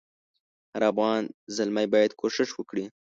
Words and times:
هر 0.73 0.83
افغان 0.91 1.21
زلمی 1.55 1.85
باید 1.93 2.11
کوښښ 2.19 2.49
وکړي. 2.55 2.85